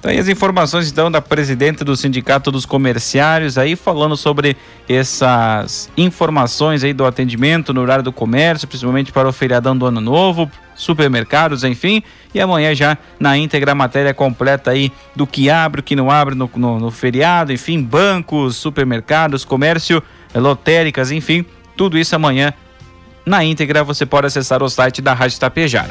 Então, 0.00 0.12
e 0.12 0.18
as 0.18 0.28
informações 0.28 0.90
então 0.90 1.10
da 1.10 1.20
presidente 1.20 1.82
do 1.82 1.96
Sindicato 1.96 2.52
dos 2.52 2.64
Comerciários 2.64 3.58
aí 3.58 3.74
falando 3.74 4.16
sobre 4.16 4.56
essas 4.88 5.90
informações 5.96 6.84
aí 6.84 6.92
do 6.92 7.04
atendimento 7.04 7.74
no 7.74 7.80
horário 7.80 8.04
do 8.04 8.12
comércio, 8.12 8.68
principalmente 8.68 9.10
para 9.10 9.28
o 9.28 9.32
feriadão 9.32 9.76
do 9.76 9.86
Ano 9.86 10.00
Novo, 10.00 10.50
supermercados, 10.74 11.64
enfim. 11.64 12.02
E 12.32 12.40
amanhã 12.40 12.74
já 12.74 12.96
na 13.18 13.36
íntegra 13.36 13.72
a 13.72 13.74
matéria 13.74 14.14
completa 14.14 14.70
aí 14.70 14.92
do 15.16 15.26
que 15.26 15.50
abre, 15.50 15.80
o 15.80 15.84
que 15.84 15.96
não 15.96 16.10
abre 16.10 16.34
no, 16.34 16.48
no, 16.54 16.78
no 16.78 16.90
feriado, 16.92 17.52
enfim, 17.52 17.82
bancos, 17.82 18.56
supermercados, 18.56 19.44
comércio, 19.44 20.00
lotéricas, 20.32 21.10
enfim, 21.10 21.44
tudo 21.76 21.98
isso 21.98 22.14
amanhã 22.14 22.52
na 23.24 23.44
íntegra 23.44 23.84
você 23.84 24.06
pode 24.06 24.26
acessar 24.26 24.62
o 24.62 24.68
site 24.68 25.02
da 25.02 25.12
Rádio 25.14 25.38
Tapejara. 25.38 25.90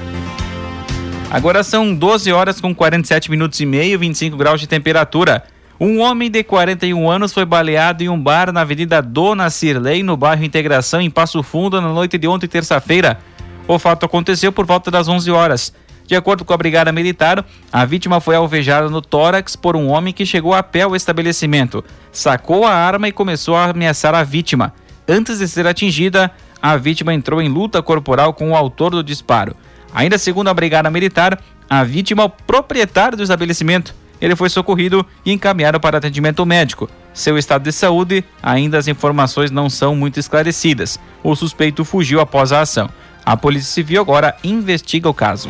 Agora 1.29 1.63
são 1.63 1.93
12 1.93 2.31
horas 2.31 2.61
com 2.61 2.73
47 2.73 3.29
minutos 3.29 3.59
e 3.59 3.65
meio, 3.65 3.99
25 3.99 4.37
graus 4.37 4.61
de 4.61 4.67
temperatura. 4.67 5.43
Um 5.79 5.99
homem 5.99 6.31
de 6.31 6.43
41 6.43 7.09
anos 7.09 7.33
foi 7.33 7.45
baleado 7.45 8.03
em 8.03 8.09
um 8.09 8.19
bar 8.19 8.51
na 8.51 8.61
Avenida 8.61 9.01
Dona 9.01 9.49
Cirlei, 9.49 10.01
no 10.01 10.17
bairro 10.17 10.43
Integração, 10.43 11.01
em 11.01 11.09
Passo 11.09 11.43
Fundo, 11.43 11.79
na 11.79 11.89
noite 11.89 12.17
de 12.17 12.27
ontem, 12.27 12.47
terça-feira. 12.47 13.19
O 13.67 13.77
fato 13.77 14.05
aconteceu 14.05 14.51
por 14.51 14.65
volta 14.65 14.89
das 14.89 15.07
11 15.07 15.29
horas. 15.29 15.73
De 16.07 16.15
acordo 16.15 16.45
com 16.45 16.53
a 16.53 16.57
Brigada 16.57 16.91
Militar, 16.91 17.45
a 17.71 17.83
vítima 17.83 18.21
foi 18.21 18.35
alvejada 18.35 18.89
no 18.89 19.01
tórax 19.01 19.57
por 19.57 19.75
um 19.75 19.89
homem 19.89 20.13
que 20.13 20.25
chegou 20.25 20.53
a 20.53 20.63
pé 20.63 20.83
ao 20.83 20.95
estabelecimento, 20.95 21.83
sacou 22.13 22.65
a 22.65 22.73
arma 22.73 23.09
e 23.09 23.11
começou 23.11 23.57
a 23.57 23.65
ameaçar 23.65 24.15
a 24.15 24.23
vítima. 24.23 24.73
Antes 25.05 25.39
de 25.39 25.47
ser 25.49 25.67
atingida, 25.67 26.31
a 26.61 26.75
vítima 26.77 27.13
entrou 27.13 27.41
em 27.41 27.49
luta 27.49 27.81
corporal 27.81 28.33
com 28.33 28.51
o 28.51 28.55
autor 28.55 28.91
do 28.91 29.03
disparo. 29.03 29.55
Ainda 29.93 30.17
segundo 30.17 30.49
a 30.49 30.53
Brigada 30.53 30.89
Militar, 30.89 31.41
a 31.69 31.83
vítima 31.83 32.23
é 32.23 32.25
o 32.25 32.29
proprietário 32.29 33.17
do 33.17 33.23
estabelecimento. 33.23 33.93
Ele 34.19 34.35
foi 34.35 34.49
socorrido 34.49 35.05
e 35.25 35.31
encaminhado 35.31 35.79
para 35.79 35.97
atendimento 35.97 36.45
médico. 36.45 36.89
Seu 37.13 37.37
estado 37.37 37.63
de 37.63 37.71
saúde, 37.71 38.23
ainda 38.41 38.77
as 38.77 38.87
informações 38.87 39.51
não 39.51 39.69
são 39.69 39.95
muito 39.95 40.19
esclarecidas. 40.19 40.99
O 41.23 41.35
suspeito 41.35 41.85
fugiu 41.85 42.19
após 42.19 42.51
a 42.51 42.61
ação. 42.61 42.89
A 43.25 43.35
Polícia 43.35 43.71
Civil 43.71 44.01
agora 44.01 44.35
investiga 44.43 45.09
o 45.09 45.13
caso. 45.13 45.49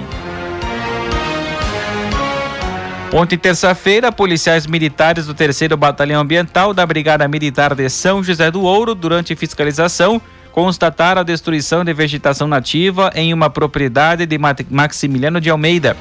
Ontem, 3.14 3.38
terça-feira, 3.38 4.12
policiais 4.12 4.68
militares 4.68 5.26
do 5.26 5.34
3 5.34 5.70
Batalhão 5.78 6.22
Ambiental 6.22 6.74
da 6.74 6.86
Brigada 6.86 7.26
Militar 7.28 7.74
de 7.74 7.90
São 7.90 8.22
José 8.22 8.52
do 8.52 8.62
Ouro, 8.62 8.94
durante 8.94 9.36
fiscalização, 9.36 10.22
constataram 10.58 11.22
a 11.22 11.24
destruição 11.24 11.86
de 11.86 11.94
vegetação 11.94 12.48
nativa 12.48 13.12
em 13.14 13.32
uma 13.32 13.48
propriedade 13.48 14.26
de 14.26 14.40
Maximiliano 14.72 15.40
de 15.40 15.52
Almeida. 15.52 15.96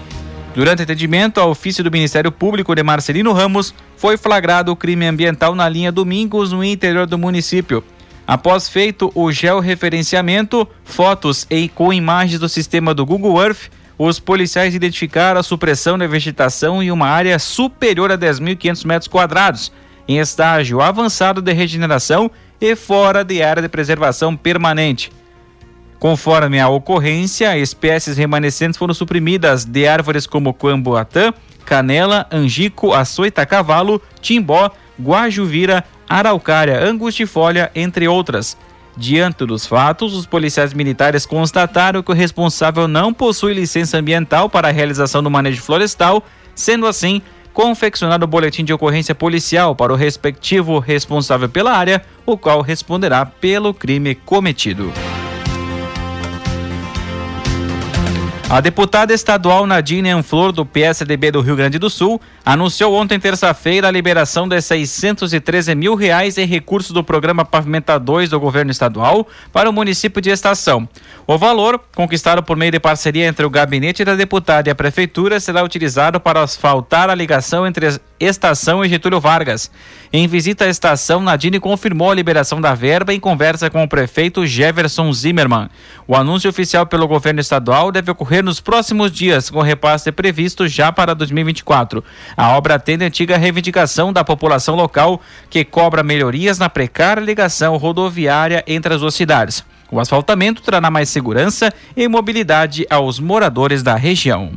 Durante 0.54 0.80
atendimento 0.80 1.38
ao 1.38 1.50
ofício 1.50 1.84
do 1.84 1.90
Ministério 1.90 2.32
Público 2.32 2.74
de 2.74 2.82
Marcelino 2.82 3.34
Ramos, 3.34 3.74
foi 3.98 4.16
flagrado 4.16 4.72
o 4.72 4.76
crime 4.76 5.06
ambiental 5.06 5.54
na 5.54 5.68
linha 5.68 5.92
Domingos, 5.92 6.52
no 6.52 6.64
interior 6.64 7.06
do 7.06 7.18
município. 7.18 7.84
Após 8.26 8.66
feito 8.66 9.12
o 9.14 9.30
georreferenciamento, 9.30 10.66
fotos 10.86 11.46
e 11.50 11.68
com 11.68 11.92
imagens 11.92 12.40
do 12.40 12.48
sistema 12.48 12.94
do 12.94 13.04
Google 13.04 13.38
Earth, 13.38 13.70
os 13.98 14.18
policiais 14.18 14.74
identificaram 14.74 15.38
a 15.38 15.42
supressão 15.42 15.98
da 15.98 16.06
vegetação 16.06 16.82
em 16.82 16.90
uma 16.90 17.08
área 17.08 17.38
superior 17.38 18.10
a 18.10 18.16
10.500 18.16 18.86
metros 18.86 19.08
quadrados, 19.08 19.70
em 20.08 20.18
estágio 20.18 20.80
avançado 20.80 21.42
de 21.42 21.52
regeneração 21.52 22.30
e 22.60 22.74
fora 22.76 23.24
de 23.24 23.42
área 23.42 23.62
de 23.62 23.68
preservação 23.68 24.36
permanente. 24.36 25.10
Conforme 25.98 26.60
a 26.60 26.68
ocorrência, 26.68 27.56
espécies 27.58 28.16
remanescentes 28.16 28.78
foram 28.78 28.92
suprimidas 28.92 29.64
de 29.64 29.88
árvores 29.88 30.26
como 30.26 30.52
camboatã, 30.52 31.32
canela, 31.64 32.26
angico, 32.30 32.92
açoita-cavalo, 32.92 34.00
timbó, 34.20 34.70
guajuvira, 35.00 35.84
araucária 36.08 36.82
angustifólia, 36.82 37.70
entre 37.74 38.06
outras. 38.06 38.56
Diante 38.96 39.44
dos 39.44 39.66
fatos, 39.66 40.14
os 40.14 40.24
policiais 40.24 40.72
militares 40.72 41.26
constataram 41.26 42.02
que 42.02 42.10
o 42.10 42.14
responsável 42.14 42.88
não 42.88 43.12
possui 43.12 43.52
licença 43.52 43.98
ambiental 43.98 44.48
para 44.48 44.68
a 44.68 44.72
realização 44.72 45.22
do 45.22 45.30
manejo 45.30 45.60
florestal, 45.60 46.24
sendo 46.54 46.86
assim, 46.86 47.20
confeccionado 47.56 48.26
o 48.26 48.28
boletim 48.28 48.62
de 48.62 48.72
ocorrência 48.74 49.14
policial 49.14 49.74
para 49.74 49.90
o 49.90 49.96
respectivo 49.96 50.78
responsável 50.78 51.48
pela 51.48 51.72
área, 51.72 52.04
o 52.26 52.36
qual 52.36 52.60
responderá 52.60 53.24
pelo 53.24 53.72
crime 53.72 54.14
cometido. 54.14 54.92
A 58.48 58.60
deputada 58.60 59.12
estadual 59.12 59.66
Nadine 59.66 60.10
Anflor, 60.10 60.52
do 60.52 60.64
PSDB 60.64 61.32
do 61.32 61.40
Rio 61.40 61.56
Grande 61.56 61.80
do 61.80 61.90
Sul, 61.90 62.20
anunciou 62.44 62.94
ontem, 62.94 63.18
terça-feira, 63.18 63.88
a 63.88 63.90
liberação 63.90 64.46
de 64.46 64.60
613 64.60 65.74
mil 65.74 65.96
reais 65.96 66.38
em 66.38 66.46
recursos 66.46 66.92
do 66.92 67.02
programa 67.02 67.44
Pavimenta 67.44 67.98
2 67.98 68.30
do 68.30 68.38
governo 68.38 68.70
estadual 68.70 69.26
para 69.52 69.68
o 69.68 69.72
município 69.72 70.22
de 70.22 70.30
Estação. 70.30 70.88
O 71.26 71.36
valor, 71.36 71.80
conquistado 71.92 72.40
por 72.40 72.56
meio 72.56 72.70
de 72.70 72.78
parceria 72.78 73.26
entre 73.26 73.44
o 73.44 73.50
gabinete 73.50 74.04
da 74.04 74.14
deputada 74.14 74.68
e 74.68 74.72
a 74.72 74.76
prefeitura, 74.76 75.40
será 75.40 75.64
utilizado 75.64 76.20
para 76.20 76.40
asfaltar 76.40 77.10
a 77.10 77.16
ligação 77.16 77.66
entre 77.66 77.98
Estação 78.20 78.84
e 78.84 78.88
Getúlio 78.88 79.20
Vargas. 79.20 79.68
Em 80.12 80.28
visita 80.28 80.66
à 80.66 80.68
estação, 80.68 81.20
Nadine 81.20 81.58
confirmou 81.58 82.12
a 82.12 82.14
liberação 82.14 82.60
da 82.60 82.74
verba 82.74 83.12
em 83.12 83.18
conversa 83.18 83.68
com 83.68 83.82
o 83.82 83.88
prefeito 83.88 84.46
Jefferson 84.46 85.12
Zimmermann. 85.12 85.68
O 86.06 86.14
anúncio 86.14 86.48
oficial 86.48 86.86
pelo 86.86 87.08
governo 87.08 87.40
estadual 87.40 87.90
deve 87.90 88.10
ocorrer 88.36 88.44
nos 88.44 88.60
próximos 88.60 89.10
dias, 89.10 89.50
com 89.50 89.60
repasse 89.60 90.12
previsto 90.12 90.68
já 90.68 90.92
para 90.92 91.14
2024. 91.14 92.04
A 92.36 92.56
obra 92.56 92.74
atende 92.74 93.04
a 93.04 93.06
antiga 93.06 93.36
reivindicação 93.36 94.12
da 94.12 94.24
população 94.24 94.74
local, 94.74 95.20
que 95.48 95.64
cobra 95.64 96.02
melhorias 96.02 96.58
na 96.58 96.68
precária 96.68 97.20
ligação 97.20 97.76
rodoviária 97.76 98.62
entre 98.66 98.94
as 98.94 99.00
duas 99.00 99.14
cidades. 99.14 99.64
O 99.90 100.00
asfaltamento 100.00 100.62
trará 100.62 100.90
mais 100.90 101.08
segurança 101.08 101.72
e 101.96 102.08
mobilidade 102.08 102.86
aos 102.90 103.20
moradores 103.20 103.82
da 103.82 103.94
região. 103.94 104.52